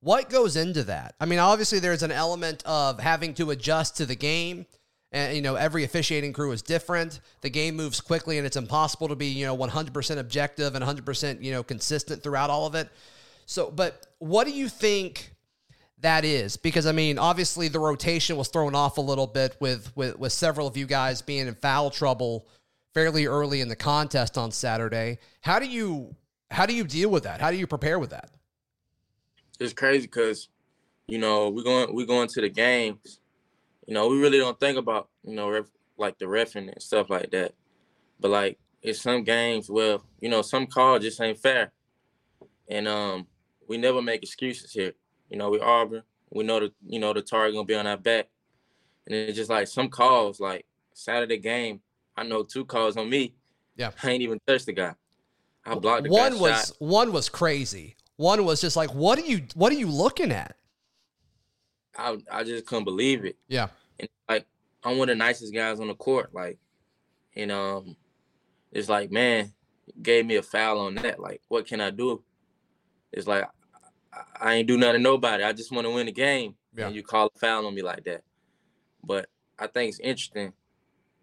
[0.05, 1.14] What goes into that?
[1.19, 4.67] I mean, obviously, there's an element of having to adjust to the game.
[5.12, 7.21] And, you know, every officiating crew is different.
[7.40, 11.43] The game moves quickly, and it's impossible to be, you know, 100% objective and 100%,
[11.43, 12.90] you know, consistent throughout all of it.
[13.47, 15.33] So, but what do you think
[16.01, 19.90] that is because I mean, obviously the rotation was thrown off a little bit with
[19.97, 22.47] with with several of you guys being in foul trouble
[22.93, 25.19] fairly early in the contest on Saturday.
[25.40, 26.14] How do you
[26.51, 27.40] how do you deal with that?
[27.40, 28.34] How do you prepare with that?
[29.61, 30.49] It's crazy because
[31.07, 33.21] you know we're going we're going to the games.
[33.87, 37.11] You know, we really don't think about you know ref, like the refing and stuff
[37.11, 37.55] like that.
[38.21, 41.73] But like it's some games where you know some calls just ain't fair,
[42.69, 43.27] and um
[43.69, 44.93] we never make excuses here.
[45.31, 46.03] You know, we Auburn.
[46.31, 48.29] We know the you know the target gonna be on our back,
[49.07, 51.81] and it's just like some calls, like Saturday game.
[52.17, 53.35] I know two calls on me.
[53.77, 54.95] Yeah, I ain't even touched the guy.
[55.64, 56.77] I blocked the one was shot.
[56.79, 57.97] one was crazy.
[58.16, 60.57] One was just like, what are you what are you looking at?
[61.96, 63.37] I I just couldn't believe it.
[63.48, 64.46] Yeah, and like
[64.83, 66.35] I'm one of the nicest guys on the court.
[66.35, 66.59] Like,
[67.35, 67.96] and um,
[68.72, 69.53] it's like man,
[70.03, 71.20] gave me a foul on that.
[71.20, 72.22] Like, what can I do?
[73.12, 73.44] It's like
[74.40, 75.42] I ain't do nothing to nobody.
[75.44, 76.55] I just want to win the game.
[76.77, 76.87] Yeah.
[76.87, 78.22] And you call a foul on me like that.
[79.03, 80.53] But I think it's interesting,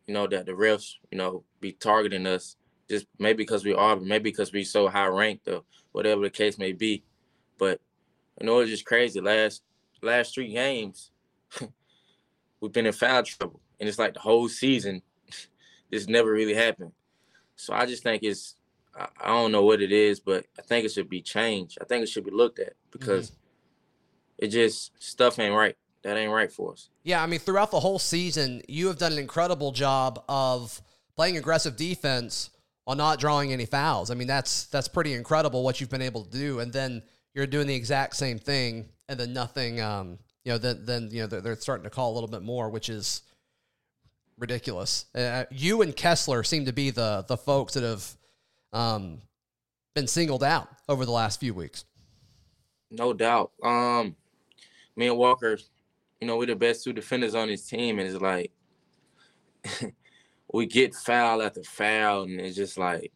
[0.07, 2.55] you know, that the refs, you know, be targeting us
[2.89, 6.57] just maybe because we are, maybe because we so high ranked or whatever the case
[6.57, 7.03] may be.
[7.57, 7.79] But
[8.39, 9.19] you know, it's just crazy.
[9.21, 9.63] Last
[10.01, 11.11] last three games,
[12.59, 13.61] we've been in foul trouble.
[13.79, 15.01] And it's like the whole season,
[15.91, 16.91] this never really happened.
[17.55, 18.55] So I just think it's
[18.97, 21.77] I, I don't know what it is, but I think it should be changed.
[21.81, 24.45] I think it should be looked at because mm-hmm.
[24.45, 25.75] it just stuff ain't right.
[26.03, 26.89] That ain't right for us.
[27.03, 30.81] Yeah, I mean, throughout the whole season, you have done an incredible job of
[31.15, 32.49] playing aggressive defense
[32.85, 34.11] while not drawing any fouls.
[34.11, 36.59] I mean, that's that's pretty incredible what you've been able to do.
[36.59, 37.03] And then
[37.33, 39.79] you're doing the exact same thing, and then nothing.
[39.81, 42.41] Um, you know, then then you know they're, they're starting to call a little bit
[42.41, 43.21] more, which is
[44.37, 45.05] ridiculous.
[45.13, 48.17] Uh, you and Kessler seem to be the the folks that have
[48.73, 49.19] um,
[49.93, 51.85] been singled out over the last few weeks.
[52.89, 53.51] No doubt.
[53.63, 54.15] Um,
[54.95, 55.57] me and Walker,
[56.19, 58.51] you know, we're the best two defenders on his team, and it's like
[60.53, 63.11] we get foul after foul, and it's just like,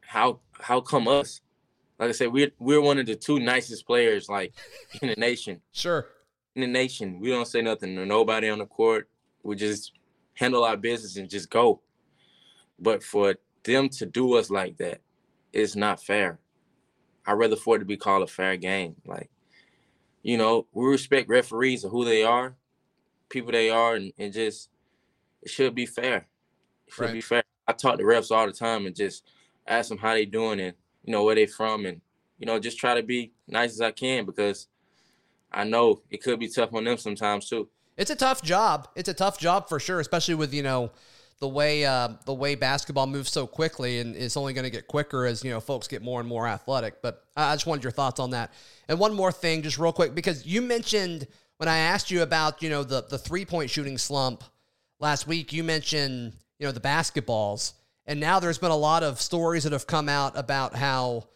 [0.00, 1.40] how how come us?
[1.98, 4.54] Like I said, we're we're one of the two nicest players like
[5.02, 5.60] in the nation.
[5.72, 6.06] Sure.
[6.54, 9.08] In the nation, we don't say nothing to nobody on the court.
[9.42, 9.92] We just
[10.34, 11.80] handle our business and just go.
[12.78, 13.34] But for
[13.64, 15.00] them to do us like that,
[15.52, 16.38] it's not fair.
[17.26, 18.96] I'd rather for it to be called a fair game.
[19.06, 19.30] Like,
[20.22, 22.54] you know, we respect referees and who they are,
[23.28, 24.68] people they are, and, and just
[25.44, 26.26] it should be fair.
[26.86, 27.12] It should Right.
[27.12, 27.44] be fair.
[27.66, 29.24] I talk to refs all the time and just
[29.66, 30.74] ask them how they doing and
[31.04, 32.00] you know where they from and
[32.38, 34.68] you know just try to be nice as I can because
[35.52, 37.68] I know it could be tough on them sometimes too.
[37.96, 38.88] It's a tough job.
[38.96, 40.90] It's a tough job for sure, especially with you know
[41.40, 44.88] the way uh, the way basketball moves so quickly, and it's only going to get
[44.88, 47.00] quicker as you know folks get more and more athletic.
[47.02, 48.52] But I I just wanted your thoughts on that.
[48.88, 51.26] And one more thing, just real quick, because you mentioned
[51.58, 54.44] when I asked you about you know the the three point shooting slump
[55.04, 57.74] last week, you mentioned you know the basketballs,
[58.06, 61.28] and now there's been a lot of stories that have come out about how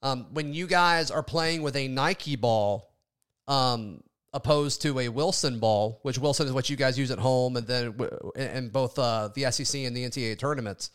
[0.00, 2.88] um, when you guys are playing with a Nike ball,
[3.48, 4.00] um,
[4.32, 7.66] opposed to a Wilson ball, which Wilson is what you guys use at home, and
[7.66, 7.94] then
[8.36, 10.90] in both uh, the SEC and the NCAA tournaments,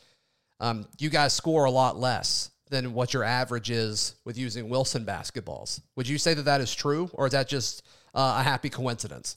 [0.61, 5.03] um, you guys score a lot less than what your average is with using Wilson
[5.03, 5.81] basketballs.
[5.97, 9.35] Would you say that that is true, or is that just uh, a happy coincidence?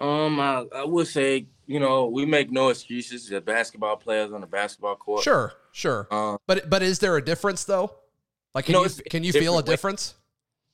[0.00, 3.28] Um, I, I would say you know we make no excuses.
[3.28, 5.22] The basketball players on the basketball court.
[5.22, 6.08] Sure, sure.
[6.10, 7.94] Um, But but is there a difference though?
[8.54, 10.14] Like, can No, you can you feel a different way- difference?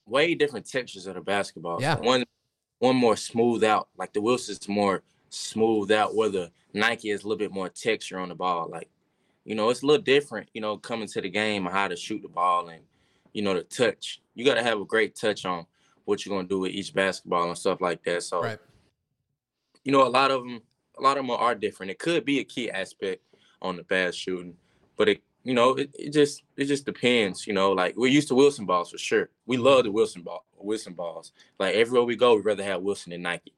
[0.07, 1.81] way different textures of the basketball.
[1.81, 1.97] Yeah.
[1.99, 2.25] One
[2.79, 3.89] one more smooth out.
[3.97, 8.19] Like the Wilson's more smooth out where the Nike is a little bit more texture
[8.19, 8.69] on the ball.
[8.71, 8.89] Like,
[9.45, 11.97] you know, it's a little different, you know, coming to the game and how to
[11.97, 12.83] shoot the ball and,
[13.33, 14.21] you know, the touch.
[14.35, 15.67] You gotta have a great touch on
[16.05, 18.23] what you're gonna do with each basketball and stuff like that.
[18.23, 18.59] So Right.
[19.87, 20.61] You know, a lot of them,
[20.99, 21.93] a lot of them are different.
[21.93, 23.23] It could be a key aspect
[23.63, 24.55] on the fast shooting,
[24.97, 27.47] but it, you know, it, it just, it just depends.
[27.47, 29.31] You know, like we're used to Wilson balls for sure.
[29.47, 31.31] We love the Wilson ball, Wilson balls.
[31.61, 33.55] Like everywhere we go, we'd rather have Wilson than Nike.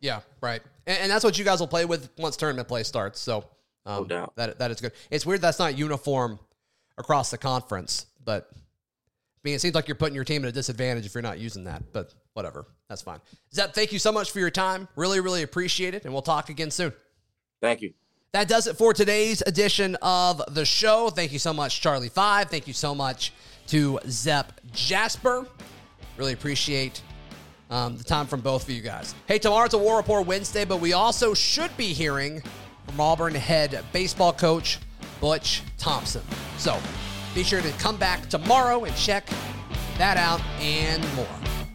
[0.00, 0.60] Yeah, right.
[0.86, 3.18] And, and that's what you guys will play with once tournament play starts.
[3.18, 3.46] So
[3.86, 4.36] um, No doubt.
[4.36, 4.92] that that is good.
[5.10, 6.38] It's weird that's not uniform
[6.98, 8.58] across the conference, but I
[9.44, 11.64] mean, it seems like you're putting your team at a disadvantage if you're not using
[11.64, 11.82] that.
[11.94, 13.20] But whatever, that's fine.
[13.52, 14.88] Zep, thank you so much for your time.
[14.96, 16.92] Really, really appreciate it, and we'll talk again soon.
[17.60, 17.92] Thank you.
[18.32, 21.10] That does it for today's edition of the show.
[21.10, 22.48] Thank you so much, Charlie Five.
[22.48, 23.32] Thank you so much
[23.66, 25.46] to Zep Jasper.
[26.16, 27.02] Really appreciate
[27.70, 29.14] um, the time from both of you guys.
[29.26, 32.42] Hey, tomorrow's a War Report Wednesday, but we also should be hearing
[32.86, 34.78] from Auburn head baseball coach
[35.20, 36.22] Butch Thompson.
[36.58, 36.78] So
[37.34, 39.28] be sure to come back tomorrow and check
[39.98, 41.61] that out and more.